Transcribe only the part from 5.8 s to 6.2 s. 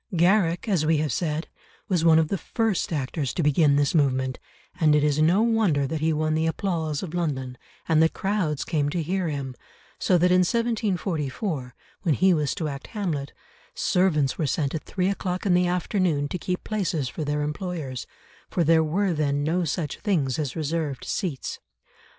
that he